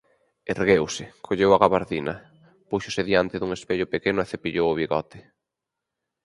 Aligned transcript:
Ergueuse, 0.53 1.05
colleu 1.27 1.51
a 1.53 1.61
gabardina, 1.63 2.15
púxose 2.69 3.01
diante 3.09 3.35
dun 3.39 3.51
espello 3.57 3.87
pequeno 3.93 4.19
e 4.21 4.29
cepillou 4.31 4.67
o 4.69 4.77
bigote. 4.79 5.19